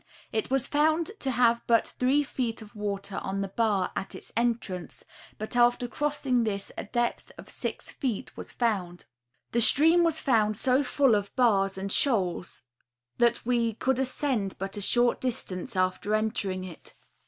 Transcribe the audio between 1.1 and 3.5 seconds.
to have but three feet of water on the